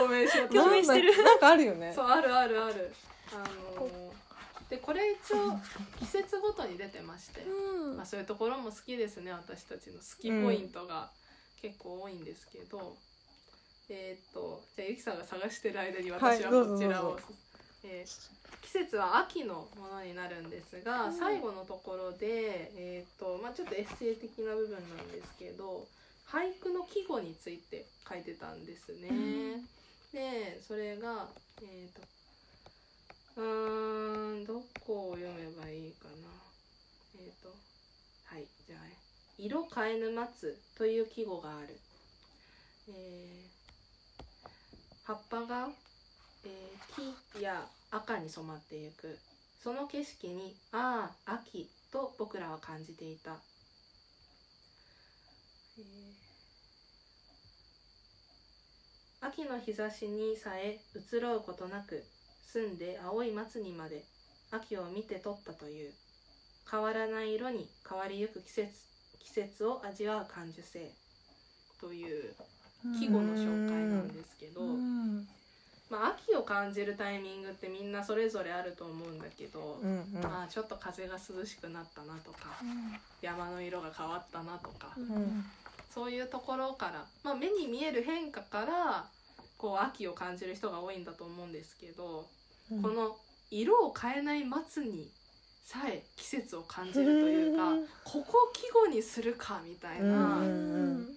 [0.04, 1.24] 共鳴しようと共鳴してる。
[1.24, 1.92] なんかあるよね。
[1.94, 2.92] そうあるあるある。
[3.32, 3.88] あの
[4.68, 5.58] でこれ一応
[5.98, 7.96] 季節ごとに出てまして、うん。
[7.96, 9.32] まあ、そういうところも好きですね。
[9.32, 11.10] 私たちの好きポイントが
[11.60, 12.96] 結構多いんですけど、
[13.88, 17.26] えーっとじゃあゆきさんが探してる間に私はこちらを、どうぞ。
[17.84, 21.18] えー季節は秋のものになるんですが、うん。
[21.18, 25.86] 最後のところで、えーっとまあ、ちょっとエッセイ的な部分なんですけど
[26.26, 29.60] 俳句の季語について書いてたんですね。
[30.14, 31.28] でそれが
[31.60, 32.00] えーっと
[33.36, 36.28] うーんどこを読めばいいかな。
[37.16, 37.48] えっ、と
[38.26, 38.78] はいじゃあ
[39.36, 41.80] 「色変えぬ松」という季語がある。
[42.88, 43.54] えー
[45.04, 45.68] 葉っぱが、
[46.44, 49.18] えー木や赤に染まっていく。
[49.62, 53.42] その景色に「ああ秋」と僕らは感じていた、
[55.78, 56.33] えー
[59.26, 62.04] 秋の日差しにさえ移ろうことなく
[62.46, 64.04] 澄んで青い松にまで
[64.50, 65.92] 秋を見て取ったという
[66.70, 68.68] 変わらない色に変わりゆく季節
[69.20, 70.92] 季節を味わう感受性
[71.80, 72.34] という
[72.98, 75.26] 季語の紹介なんですけど、うん。
[75.90, 80.22] まあ、秋を感じるタイミングってみんなそれぞれあると思うんだけど、うんうん。
[80.22, 82.38] まあ、ちょっと風が涼しくなったなとか
[83.22, 85.44] 山の色が変わったなとか、ん。
[85.94, 89.06] そういうところから、まあ、目に見える変化から
[89.56, 92.26] こう秋を感じる人が多いんだと思うんですけど、
[92.70, 92.82] うん。
[92.82, 93.16] この
[93.50, 95.08] 色を変えない松に
[95.64, 97.86] さえ季節を感じるというか、うん。
[97.86, 101.08] ここを季語にするかみたいな、うん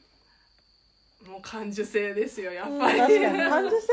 [1.28, 3.20] もう感受性ですよやっぱ確り。
[3.22, 3.38] かに。
[3.50, 3.88] 感受性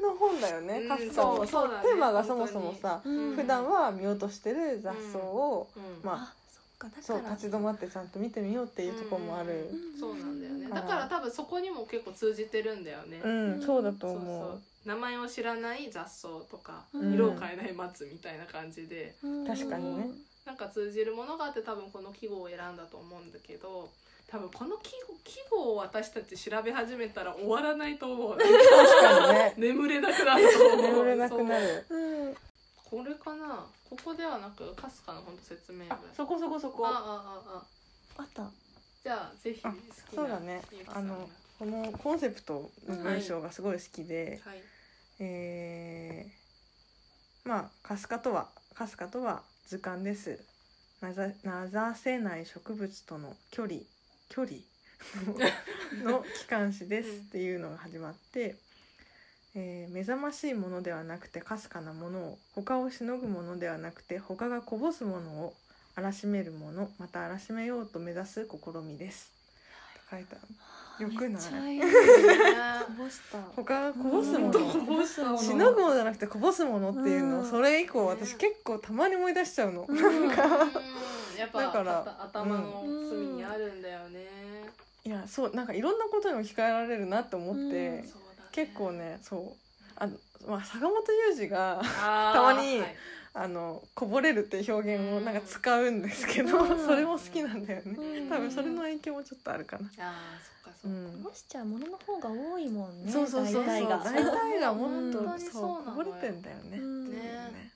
[0.00, 3.34] の本だよねうんそうそうだねテーマがそもそもさうん。
[3.34, 6.06] 普段は見落としてる雑草をうん。
[6.06, 9.68] まああそっかだからそう立ち止まってちゃんと見てみようっていうところもある。
[9.72, 10.00] うん。
[10.00, 10.52] そうなんだよ。
[10.52, 14.16] ねうんだから多分そこにも結構通じてるんだよね、うんそうだとそう。
[14.16, 14.60] 思そうう。
[14.88, 17.14] 名前を知らない雑草とか、うん。
[17.14, 19.14] 色を変えない松みたいな感じで。
[19.22, 19.46] うん。
[19.46, 20.08] 確かにね。
[20.44, 23.88] なんか通じるものがあって多分この季語を選んだと思うんだけど
[24.30, 28.36] 多分この季語季語を私たち調べ始めたら終わらないと思う。
[28.36, 28.50] 確
[29.00, 29.54] かにね。
[29.58, 30.82] 眠れなくなると思う。
[30.82, 31.86] 眠れなくなる。
[31.88, 32.28] う。
[32.30, 32.34] ん
[32.84, 33.66] これかな？
[33.88, 35.92] ここではなくかすかの本当説明文。
[35.92, 36.86] あそこそこそこ。
[36.86, 36.94] ああ
[37.46, 37.62] あ
[38.18, 38.22] あ。
[38.22, 38.42] あった
[39.04, 40.62] じゃあぜひ好あきなそうだね。
[40.88, 44.62] あのこのコンセプトの文章がすごい好きで、はい。
[45.20, 50.42] えーまあカスカとはカスカとは図鑑です。
[51.02, 53.80] なざなざせない植物との距離
[54.30, 54.58] 距離？
[56.02, 58.56] の機関誌ですうんっていうのが始まって、
[59.54, 65.54] えー目覚ましいものではなくてかすかなものを他をしのぐものではなくて他がこぼすものを
[65.96, 69.32] 荒らしめるものまた荒らしめようと目指す試みです。
[70.10, 70.38] と書いてあ
[71.00, 71.06] る。
[71.06, 71.74] よくない？
[71.74, 71.86] いいね。
[72.86, 73.38] こぼした。
[73.56, 74.58] 他がこぼすもうんの？
[74.60, 75.38] こぼすもの。
[75.38, 77.50] しのぐものじゃなくてこぼすものっていうの、うん。
[77.50, 79.96] それ以降私結構たまに思い出しちゃうの、うん。
[79.96, 80.44] なんか。
[80.44, 80.70] うん
[81.34, 84.24] だから頭の隅にあるんだよね、
[85.04, 88.04] いやそうなんかいろんなことに置き換えられるなって思って、ね。
[88.52, 89.40] 結構ねそう。
[89.96, 91.02] あの、まあ、坂本
[91.34, 92.96] 雄二がたまにはい
[93.36, 96.86] あのこぼれるっていう表現をなんか使うんですけど、うん。
[96.86, 98.28] それも好きなんだよね、うん。
[98.28, 101.22] 多分それの影響もちょっとあるかな、あーそっかそっか、うん。
[101.24, 103.66] こぼしちゃうものの方が多いもんねそうそうそうそう。
[103.66, 103.98] 大体が。
[103.98, 105.84] 大体がもっと、本当にそうそうなのよ。
[105.84, 107.72] こぼれてんだよね、ね。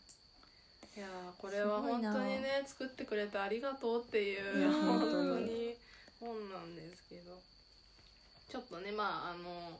[0.96, 5.74] いやーこれは本当にね作ってくれてありがとうっていう本当に
[6.20, 7.36] 本なんですけど。
[8.48, 9.78] ちょっとねまああの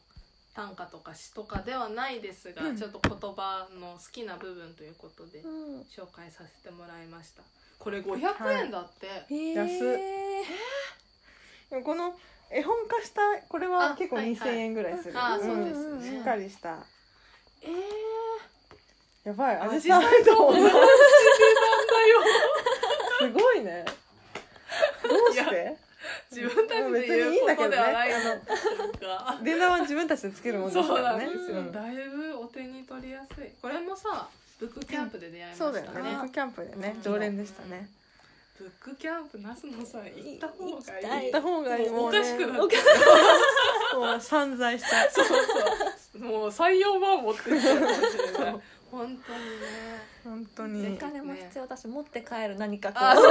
[0.54, 2.76] 短歌とか詩とかではないですが、うん。
[2.76, 5.80] ちょっと言葉の好きな部分ということでうん。
[5.82, 7.42] 紹介させてもらいました。
[7.78, 9.86] これ500円だって、へ安っ。
[9.86, 10.44] え
[11.70, 12.18] でもこの
[12.50, 14.50] 絵本化したこれはあ結構はいはい。
[14.52, 16.78] 2000円ぐらいする、あーそうんですね、しっかりした。
[17.62, 19.56] えー、やばい。
[19.56, 20.86] アアジサイと同じ値段だよ。
[23.20, 23.84] すごいね。
[25.02, 25.76] どうして？
[26.30, 29.38] 自分たちで言うことではないのか。
[29.42, 31.26] 値段は自分たちでつけるもんですそうからね。
[31.26, 31.72] なんですよ、うん。
[31.72, 33.46] だいぶお手に取りやすい。
[33.62, 34.28] これもさ
[34.60, 36.10] ブックキャンプで出会いましたそうねだよね。
[36.10, 37.02] ブックキャンプでねうん。
[37.02, 37.88] 常連でしたね。
[38.58, 41.24] ブックキャンプ那須野さん行った方がいい。
[41.24, 41.90] 行った方がいい。
[41.90, 42.76] もおかしくなって
[43.96, 45.10] もう散財した。
[45.10, 45.38] そうそう。
[46.18, 48.60] もう採用版持ってるかもしれない
[48.90, 49.18] 本当にね。
[50.24, 53.24] 本当おに金も必要だし持って帰る何かこあそう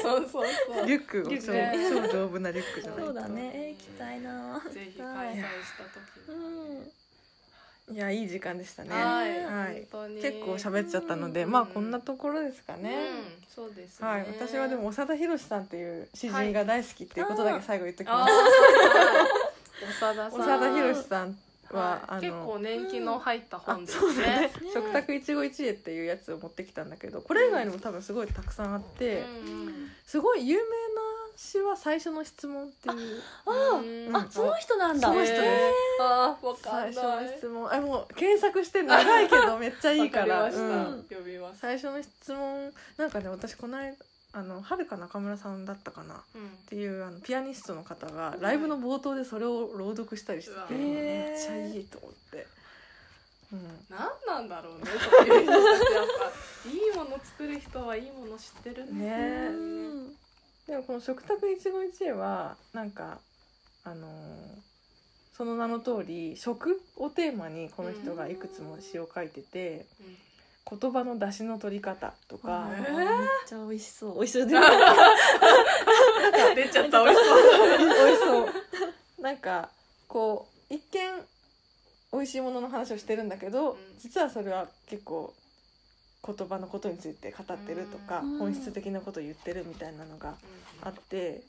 [0.00, 0.86] そうそうそう。
[0.86, 3.06] リュックを超超丈夫なリュックじゃないと。
[3.06, 3.50] そうだね。
[3.54, 4.60] えー行きたいな。
[4.70, 5.42] ぜひ開催し
[5.76, 8.90] た時ういやいい時間でしたね。
[8.90, 9.86] はい、はい。
[9.90, 10.20] 本当に。
[10.20, 11.50] 結構喋っちゃったのでうん。
[11.50, 12.90] まあこんなところですかね。
[12.90, 14.08] うん、そうですね。
[14.08, 14.26] はい。
[14.26, 18.32] 私はでも長田博さんっていう詩人が大好きっていうことだけ最後言っときます。
[20.00, 20.40] 長田さん。
[20.40, 21.38] 長田博さん
[21.72, 22.00] ははい。
[22.08, 24.26] あの結構年季の入ったあ本ですね。
[24.26, 24.50] ね。
[24.72, 30.70] 食卓一期一会っていうやつを持ってきたんだけどこれ以外にも多分すごいたくさんあって、うんすごい有名な
[31.36, 33.22] 詩は最初の質問っていう。
[33.44, 34.16] あうん。
[34.16, 35.08] あその人なんだ。
[35.08, 35.42] その人です。
[36.00, 37.24] あーわか最初んない。
[37.24, 37.72] の質問。
[37.72, 40.44] あもう検索して長いけどめっちゃいいから。
[40.48, 41.06] うん。
[41.54, 42.72] 最初の質問。
[42.96, 43.94] なんかね私この間
[44.36, 46.14] あのはるか中村さんだったかな？
[46.14, 46.48] っうん。
[46.68, 52.46] ていうあのピアニストの方がライブの冒頭でそれを朗読したりしてて、めっちゃいいと思って、
[53.52, 54.84] うん、なんなんだろうね。
[54.84, 56.06] そういう人たちやっ
[56.64, 59.50] ぱいいもの作る人はいいもの知ってるね。
[60.66, 63.18] でもこの食卓一期一会はなんか
[63.84, 64.10] あのー
[65.36, 69.84] その名の通り食をテーマにこの人がいくつも詩を書いてて
[70.68, 72.68] 言葉の出しの取り方とか。
[72.68, 73.08] めっ
[73.46, 74.14] ちゃ美味しそう。
[74.14, 74.46] 美味しそう。
[74.46, 74.54] で
[76.56, 77.04] 出ちゃった。
[77.04, 77.38] 美味しそう。
[77.78, 79.22] 美味しそう。
[79.22, 79.70] なんか
[80.08, 81.00] こう一見
[82.12, 83.78] 美味しいものの話をしてるんだけど、うん。
[83.98, 85.32] 実はそれは結構
[86.26, 88.38] 言葉のことについて語ってるとか、うん。
[88.38, 90.34] 本質的なことを言ってるみたいなのが
[90.82, 91.42] あって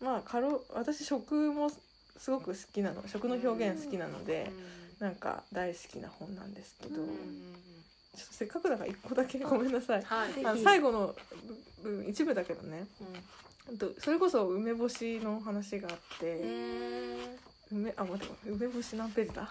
[0.00, 1.70] まあかろ私食も
[2.16, 3.02] すごく好きなの。
[3.08, 4.52] 食の表現好きなので、
[5.00, 7.08] なんか大好きな本なんですけど、うん
[8.18, 10.02] ちょっとせっかくだから一個だけごめんなさい。
[10.02, 10.44] はい。
[10.44, 11.14] あの最後の
[11.82, 12.86] 部分一部だけどね。
[13.78, 16.42] とそれこそ梅干しの話があって、
[17.70, 19.48] 梅あ待って梅干し何ページだ？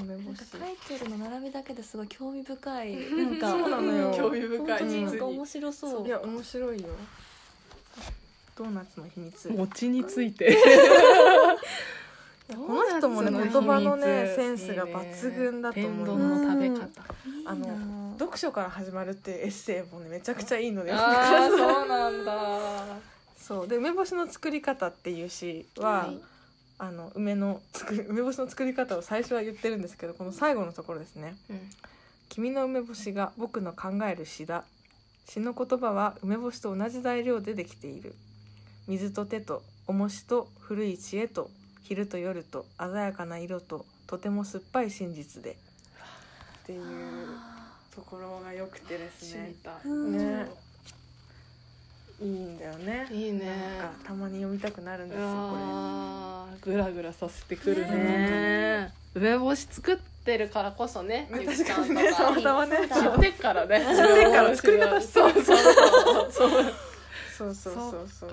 [0.00, 0.50] 梅干し。
[0.52, 2.94] タイトルの並びだけですごい興味深い。
[2.94, 4.14] なんかそうなのよ。
[4.16, 6.06] 興味深い本当になん実にか面白そう。
[6.06, 6.88] いや面白いよ。
[8.56, 9.48] ドーナツの秘密。
[9.48, 10.56] 餅について
[12.48, 16.88] この人もね言葉のねセンスが抜群だと思うの食べ方。
[17.46, 22.96] あの読書から始まるっていうエッセイもねめちゃくちゃいいのでああそうなんだ。
[23.38, 23.68] そう。
[23.68, 26.18] で梅干しの作り方っていう詩は、はい。
[26.76, 31.36] あの梅の作り梅干しの作り方を最初は言ってるんですけどこの最後のところですね
[32.28, 34.64] 「君の梅干しが僕の考える詩だ」
[35.26, 38.14] 詩の言葉は梅干しと同じ材料でできている。
[38.86, 41.48] 水と手と重しと古い知恵と
[41.84, 45.52] 昼と夜と鮮やかな色ととても酸っぱい真実で。
[45.52, 46.82] っていう
[47.94, 49.54] ところが良くてですね。
[49.84, 50.46] ね。
[52.22, 53.06] いいんだよね。
[53.10, 53.44] いいね。
[53.78, 56.64] なんかたまに読みたくなるんですよこあー。
[56.64, 57.90] グラグラさせてくるね。
[57.92, 58.92] ね。
[59.14, 62.10] 梅干し作ってるからこそねれゆきちゃんとね。
[62.12, 62.88] たまかたまね。
[62.88, 63.80] 知ってっからね。
[63.80, 65.44] 知ってっから作り方そうそう
[66.32, 66.50] そう
[67.36, 68.30] そうそうそうそう。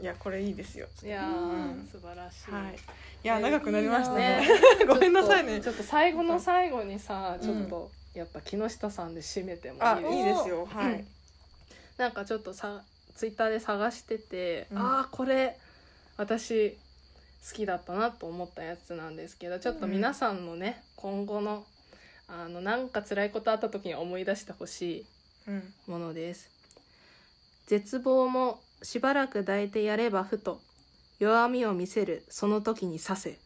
[0.00, 0.86] いやこれいいですよ。
[1.02, 1.28] いや
[1.90, 2.74] 素晴らしい、はい。
[3.24, 4.40] いや長くなりましたね。
[4.40, 4.48] ね
[4.86, 5.60] ごめんなさいね。
[5.60, 10.14] ちょっと最後の最後にさちょっとやっぱ木下さんで締めてもあいいですか？
[10.14, 10.66] いいですよ。
[10.66, 11.04] はい。
[11.96, 12.82] なんかちょっとさ
[13.14, 14.78] ツイッターで探してて、うん。
[14.78, 15.58] ああこれ
[16.16, 16.78] 私
[17.48, 21.64] 好きだったなと思ったやつなんですけどちょっと皆さんのね、今後の
[22.28, 25.06] あのなんか辛いことあった時に思い出してほし
[25.48, 25.74] うん。
[25.86, 26.48] いものです
[27.70, 30.60] 絶望もしばらく抱いてやればふと
[31.20, 33.38] 弱みを見せるその時に刺せ。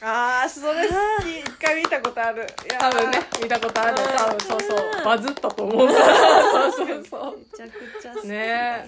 [0.00, 2.46] あーそれ好き一回見たことある。
[2.78, 4.02] 多分ね見たことある。
[4.02, 4.16] うん。
[4.16, 5.04] 多分そうそう。
[5.04, 5.88] バズったと思う。
[5.92, 7.36] そうそうそう。
[7.36, 8.86] めちゃくちゃ好きなねや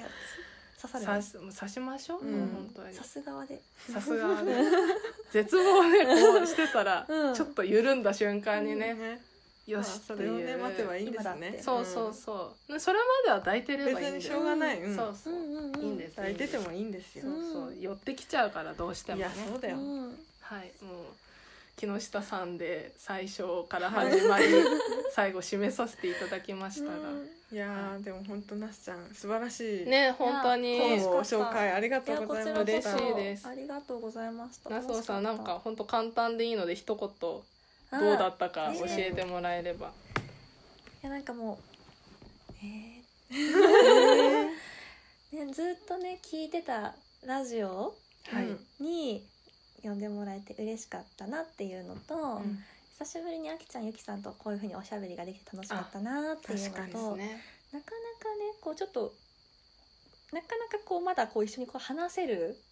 [0.78, 0.88] つ。
[0.90, 2.40] 刺さ刺るし刺しましょう、うん。
[2.48, 2.94] 本当に。
[2.94, 3.60] さすがで
[3.92, 4.54] さすがね。
[5.30, 7.34] 絶望ねこうしてたら、うん。
[7.34, 9.20] ちょっと緩んだ瞬間にね、ね
[9.66, 11.58] よまあそれをしっていう、ね待てばいいんですね。
[11.62, 14.12] そうそうそう、ねそれまでは抱いてればいいんだよ。
[14.14, 14.82] 別にしょうがない。
[14.82, 14.96] うん。
[14.96, 15.80] そうそう、うんうんうん。
[15.80, 16.16] いいんです。
[16.16, 17.24] 抱いててもいいんですよ。
[17.24, 17.74] そうそう。
[17.80, 19.24] 寄ってきちゃうからどうしてもね。
[19.24, 19.76] いやそうだよ。
[19.76, 20.72] うんはい。
[20.84, 21.04] もう
[21.76, 24.44] 木下さんで最初から始まり
[25.14, 26.92] 最後締めさせていただきましたが、
[27.50, 29.86] いやーでも本当なすちゃん素晴らしい。
[29.86, 30.78] ね本当に。
[30.78, 32.70] 本を紹介ありがとうございました。
[32.72, 33.46] いやこちらこそ嬉しいです。
[33.48, 34.70] ありがとうございました。
[34.70, 37.42] 那須さんなんか本当簡単でいいので一言
[37.98, 39.90] どあうだったかね教えてもらえれば、い
[41.06, 41.58] やなんかも
[42.50, 44.48] うえー。
[45.32, 47.94] ね、ずっとね聞いてたラジオ
[48.80, 49.26] に
[49.82, 52.64] 呼んでもらえて嬉しかったなっていうのと、ん。
[52.98, 57.42] 久しぶりにあきちゃんゆきさんとこういうふうにおしゃべりができて楽しかったなっていうのと、ね。
[57.72, 59.14] なかなかねこうちょっと
[60.32, 62.71] なかなかこうまだこう一緒にこう話せる、うん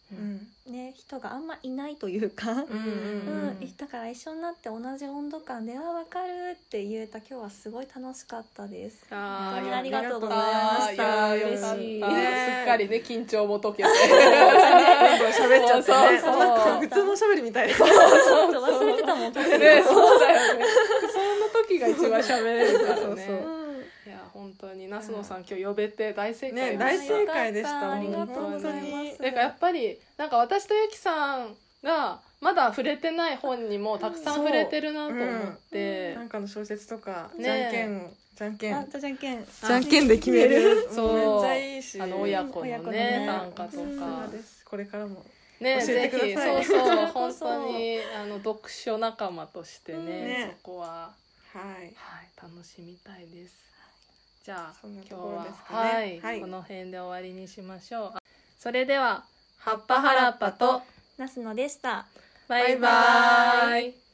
[0.66, 9.06] ね、人があんまいないというか、うんだから一緒になって同じ温度感で「あ分かる」って言えた今日はすごい楽しかったです。
[9.08, 10.42] 本当にありがとうございま
[10.90, 11.02] した。
[11.30, 12.00] ーよかった嬉しい。
[12.00, 12.06] ね
[12.60, 13.88] すっかりね緊張も解けて。
[13.88, 16.38] 喋っちゃってねそうそう。
[16.38, 19.32] なんか普通のおしゃべりみたいです忘れてたもん。
[19.32, 20.64] ねそうだよね
[21.12, 23.59] そんな時が一番喋れるからね
[24.60, 27.92] 当に那須野さん今日呼べて大正解ね大正解でした。
[27.92, 29.22] ありがとうご本当ざいまにす。
[29.22, 38.76] なんかやっぱりなんか私とゆきさんがまだ触れてない本にもたくさん触れてるなと思って、なんかの小説とかねじゃんけんじゃんけん。
[38.76, 39.44] あじゃんけん。
[39.44, 40.88] じゃんけんで決める。
[40.90, 41.14] そう。
[41.14, 42.00] めっちゃいいし。
[42.00, 42.98] あの親子の親子のね。
[42.98, 44.28] ね短歌とか。
[44.28, 44.64] です。
[44.64, 45.24] これからも
[45.60, 50.56] ねぜひそうそう本そ当にあの読書仲間としてね,、ね。
[50.62, 51.12] そこは。
[51.52, 51.62] はい。
[51.62, 51.92] はい
[52.40, 53.69] 楽しみたいです。
[54.42, 58.18] じゃあ今日は、ねはい、はいこの辺で終わりにしましょう。
[58.58, 59.24] それでは
[59.58, 60.82] 葉っぱはらっぱと
[61.18, 62.06] ナスのでした。
[62.48, 64.09] バイバイ。